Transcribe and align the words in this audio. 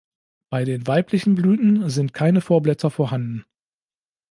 Bei 0.49 0.65
den 0.65 0.87
weiblichen 0.87 1.35
Blüten 1.35 1.87
sind 1.91 2.11
keine 2.15 2.41
Vorblätter 2.41 2.89
vorhanden. 2.89 3.45